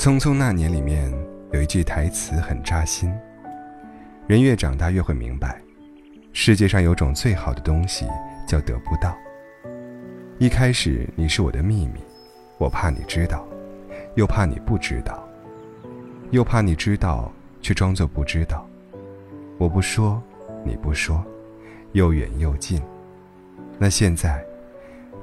[0.00, 1.12] 匆匆那年里面
[1.52, 3.12] 有一句台词很扎心：
[4.26, 5.60] 人越长大越会明白，
[6.32, 8.06] 世界上有种最好的东西
[8.48, 9.14] 叫得不到。
[10.38, 12.00] 一开始你是我的秘密，
[12.56, 13.46] 我怕你知道，
[14.14, 15.22] 又怕你不知道，
[16.30, 17.30] 又怕你知道
[17.60, 18.66] 却装作不知道。
[19.58, 20.22] 我不说，
[20.64, 21.22] 你不说，
[21.92, 22.80] 又远又近。
[23.78, 24.42] 那现在，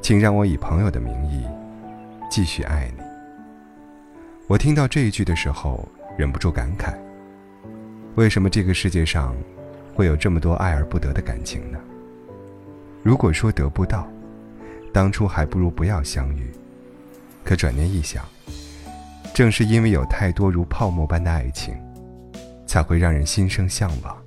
[0.03, 1.47] 请让我以朋友的名义
[2.29, 3.07] 继续爱你。
[4.47, 5.85] 我听到这一句的时候，
[6.17, 6.95] 忍不住感慨：
[8.15, 9.35] 为什么这个世界上
[9.93, 11.77] 会有这么多爱而不得的感情呢？
[13.03, 14.07] 如果说得不到，
[14.93, 16.49] 当初还不如不要相遇。
[17.43, 18.23] 可转念一想，
[19.33, 21.75] 正是因为有太多如泡沫般的爱情，
[22.65, 24.17] 才会让人心生向往，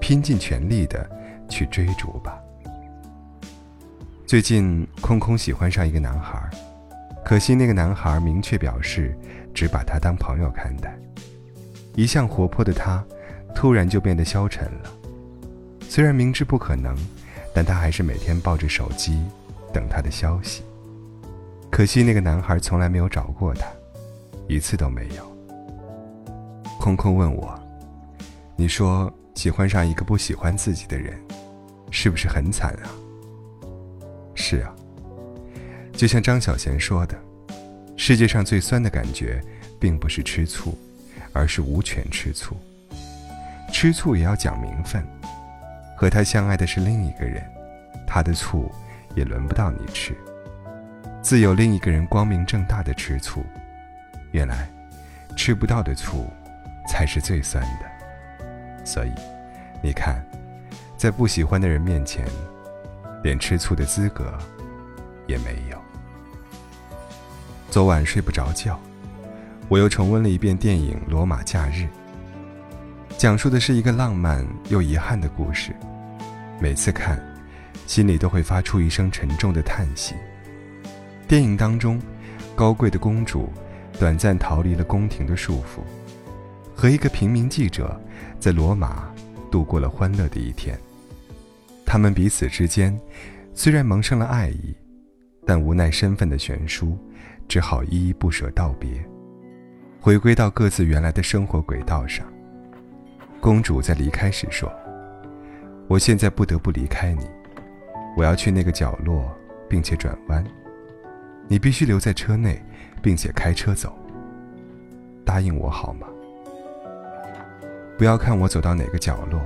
[0.00, 1.06] 拼尽全力的
[1.46, 2.38] 去追逐吧。
[4.26, 6.48] 最近，空空喜欢上一个男孩，
[7.26, 9.12] 可惜那个男孩明确表示
[9.52, 10.96] 只把他当朋友看待。
[11.96, 13.04] 一向活泼的他，
[13.52, 14.92] 突然就变得消沉了。
[15.88, 16.94] 虽然明知不可能，
[17.52, 19.20] 但他还是每天抱着手机
[19.72, 20.62] 等他的消息。
[21.68, 23.66] 可惜那个男孩从来没有找过他，
[24.46, 25.36] 一次都没有。
[26.78, 27.58] 空空问我
[28.54, 31.20] ：“你说喜欢上一个不喜欢自己的人，
[31.90, 32.86] 是不是很惨啊？”
[34.36, 34.72] 是啊，
[35.96, 37.18] 就像张小娴说的，
[37.96, 39.40] 世界上最酸的感觉，
[39.80, 40.76] 并不是吃醋，
[41.32, 42.54] 而是无权吃醋。
[43.72, 45.02] 吃醋也要讲名分，
[45.96, 47.42] 和他相爱的是另一个人，
[48.06, 48.70] 他的醋
[49.14, 50.14] 也轮不到你吃。
[51.22, 53.42] 自有另一个人光明正大的吃醋，
[54.32, 54.68] 原来
[55.34, 56.30] 吃不到的醋，
[56.86, 58.84] 才是最酸的。
[58.84, 59.12] 所以，
[59.82, 60.22] 你看，
[60.98, 62.26] 在不喜欢的人面前。
[63.22, 64.38] 连吃醋的资格
[65.26, 65.78] 也没有。
[67.70, 68.80] 昨晚睡不着觉，
[69.68, 71.82] 我又重温了一遍电影《罗马假日》，
[73.18, 75.74] 讲述的是一个浪漫又遗憾的故事。
[76.58, 77.20] 每次看，
[77.86, 80.14] 心里都会发出一声沉重的叹息。
[81.28, 82.00] 电影当中，
[82.54, 83.52] 高贵的公主
[83.98, 85.82] 短暂逃离了宫廷的束缚，
[86.74, 88.00] 和一个平民记者
[88.40, 89.12] 在罗马
[89.50, 90.78] 度过了欢乐的一天。
[91.84, 92.98] 他们彼此之间
[93.54, 94.74] 虽然萌生了爱意，
[95.46, 96.98] 但无奈身份的悬殊，
[97.48, 99.02] 只好依依不舍道别，
[100.00, 102.26] 回归到各自原来的生活轨道上。
[103.40, 104.70] 公主在离开时说
[105.88, 107.24] ：“我现在不得不离开你，
[108.16, 109.32] 我要去那个角落，
[109.68, 110.44] 并且转弯。
[111.48, 112.60] 你必须留在车内，
[113.00, 113.96] 并且开车走。
[115.24, 116.06] 答应我好吗？
[117.96, 119.40] 不要看我走到哪个角落，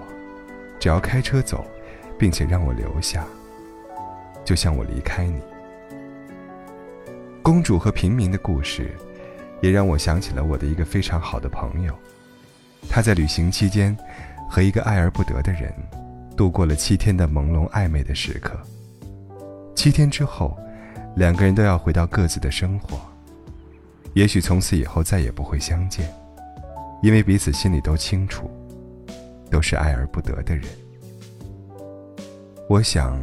[0.79, 1.65] 只要开车走。”
[2.19, 3.25] 并且让我留下，
[4.45, 5.41] 就像我离开你。
[7.51, 8.97] 公主和平民的故事，
[9.61, 11.93] 也让我想起了我的一个非常好的朋友。
[12.89, 13.99] 他在旅行期间，
[14.49, 15.75] 和一个爱而不得的人，
[16.37, 18.57] 度过了七天的朦胧暧昧的时刻。
[19.75, 20.57] 七天之后，
[21.17, 23.01] 两个人都要回到各自的生活，
[24.15, 26.09] 也许从此以后再也不会相见，
[27.03, 28.49] 因为彼此心里都清楚，
[29.51, 30.65] 都是爱而不得的人。
[32.69, 33.21] 我想，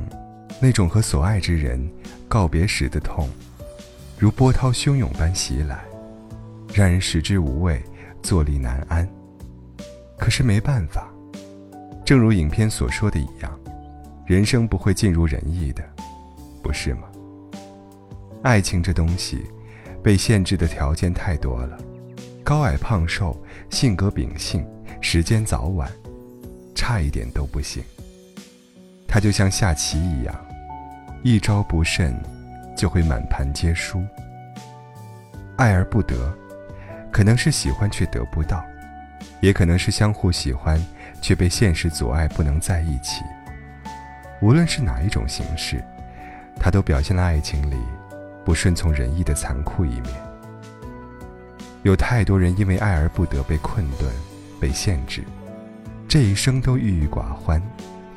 [0.59, 1.89] 那种和所爱之人
[2.27, 3.29] 告别时的痛，
[4.19, 5.83] 如波涛汹涌般袭来，
[6.73, 7.79] 让人食之无味，
[8.23, 9.07] 坐立难安。
[10.17, 11.07] 可是没办法，
[12.03, 13.59] 正如影片所说的一样，
[14.25, 15.83] 人生不会尽如人意的，
[16.63, 17.03] 不是吗？
[18.41, 19.45] 爱情这东西，
[20.01, 21.77] 被限制的条件太多了，
[22.43, 23.39] 高矮胖瘦、
[23.69, 24.65] 性格秉性、
[24.99, 25.91] 时间早晚，
[26.73, 27.83] 差一点都不行。
[29.07, 30.35] 它就像下棋一样，
[31.23, 32.19] 一招不慎，
[32.77, 34.01] 就会满盘皆输。
[35.57, 36.33] 爱而不得，
[37.11, 38.63] 可能是喜欢却得不到，
[39.41, 40.79] 也可能是相互喜欢
[41.19, 43.21] 却被现实阻碍不能在一起。
[44.39, 45.83] 无论是哪一种形式，
[46.59, 47.75] 它都表现了爱情里
[48.45, 50.13] 不顺从人意的残酷一面。
[51.83, 54.09] 有太多人因为爱而不得被困顿、
[54.61, 55.23] 被限制，
[56.07, 57.61] 这一生都郁郁寡欢。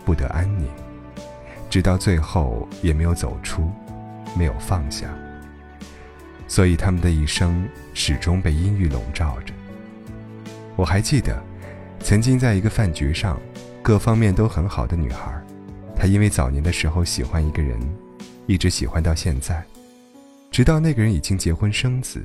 [0.03, 0.67] 不得安宁，
[1.69, 3.71] 直到最后也没有走出，
[4.37, 5.07] 没有放下。
[6.47, 9.55] 所以他们的一生始终被阴郁笼罩着。
[10.77, 11.43] 我还记得，
[12.01, 13.41] 曾经在一个饭局上，
[13.83, 15.33] 各方面都很好的女孩，
[15.95, 17.79] 她因为早年的时候喜欢一个人，
[18.47, 19.63] 一直喜欢到现在，
[20.51, 22.25] 直到那个人已经结婚生子，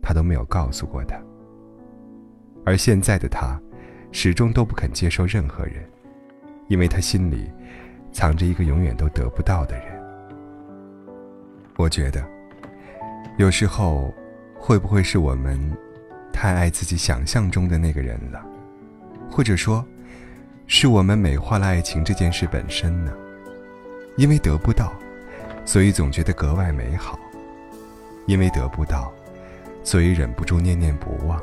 [0.00, 1.16] 她都没有告诉过他。
[2.64, 3.60] 而现在的她，
[4.12, 5.84] 始终都不肯接受任何人。
[6.68, 7.50] 因为他心里
[8.12, 9.99] 藏着一个永远都得不到的人。
[11.80, 12.22] 我觉得，
[13.38, 14.14] 有时候
[14.54, 15.58] 会不会是我们
[16.30, 18.44] 太爱自己想象中的那个人了？
[19.30, 19.82] 或者说，
[20.66, 23.10] 是我们美化了爱情这件事本身呢？
[24.18, 24.92] 因为得不到，
[25.64, 27.18] 所以总觉得格外美好；
[28.26, 29.10] 因为得不到，
[29.82, 31.40] 所以忍不住念念不忘；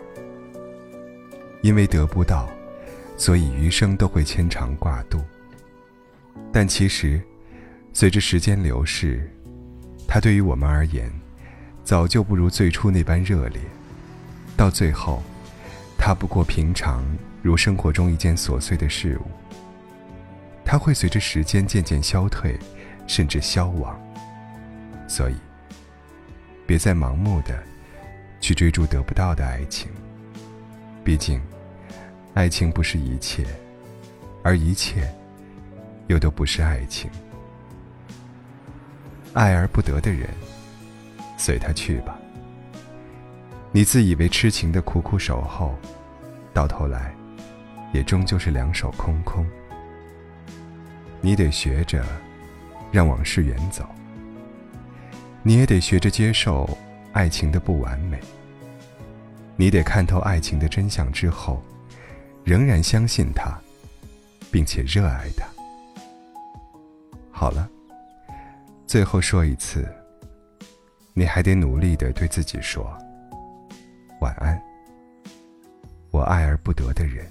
[1.63, 2.47] 因为得不到，
[3.17, 5.19] 所以余生都会牵肠挂肚。
[6.53, 7.19] 但其实，
[7.91, 9.27] 随着时间流逝，
[10.07, 11.11] 它对于我们而言，
[11.83, 13.59] 早就不如最初那般热烈。
[14.55, 15.21] 到最后，
[15.97, 17.03] 它不过平常
[17.41, 19.29] 如生活中一件琐碎的事物。
[20.65, 22.57] 它会随着时间渐渐消退，
[23.05, 23.99] 甚至消亡。
[25.07, 25.35] 所以，
[26.65, 27.61] 别再盲目的
[28.39, 29.89] 去追逐得不到的爱情。
[31.03, 31.41] 毕竟，
[32.33, 33.45] 爱情不是一切，
[34.43, 35.07] 而一切。
[36.07, 37.11] 又都不是爱情，
[39.37, 40.27] 爱而不得的人，
[41.37, 42.17] 随他去吧。
[43.71, 45.75] 你自以为痴情的苦苦守候，
[46.55, 47.13] 到头来，
[47.93, 49.45] 也终究是两手空空。
[51.21, 52.03] 你得学着
[52.91, 53.85] 让往事远走，
[55.43, 56.67] 你也得学着接受
[57.13, 58.19] 爱情的不完美。
[59.55, 61.61] 你得看透爱情的真相之后，
[62.43, 63.55] 仍然相信它，
[64.49, 65.45] 并且热爱它。
[67.29, 67.69] 好了，
[68.87, 69.85] 最后说一次，
[71.13, 72.97] 你还得努力的对自己说
[74.21, 74.57] 晚安。
[76.09, 77.29] 我爱而不得的人，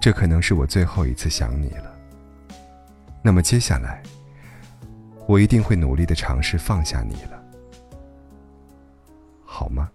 [0.00, 1.94] 这可能是我最后一次想你了。
[3.22, 4.02] 那么接下来，
[5.28, 7.44] 我一定会努力的尝试放下你了，
[9.44, 9.90] 好吗？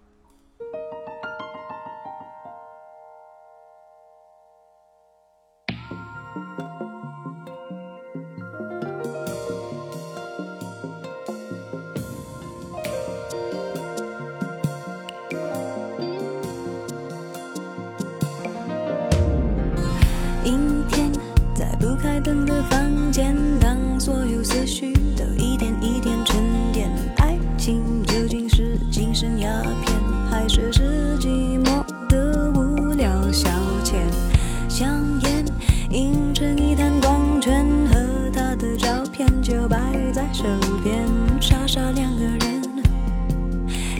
[40.40, 41.04] 这路边，
[41.40, 42.62] 傻傻两个人，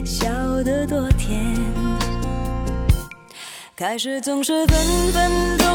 [0.05, 0.29] 笑
[0.63, 1.37] 得多甜。
[3.75, 4.77] 开始总是分
[5.11, 5.67] 分钟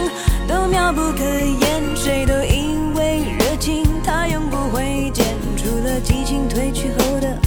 [0.48, 7.38] 都妙不可言，谁都以为热情它永不会减，除了激情褪去后的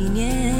[0.00, 0.59] 几年。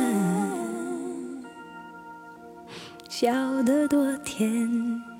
[3.21, 5.10] 笑得多甜。